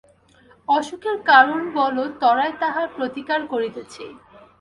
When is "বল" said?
1.75-1.95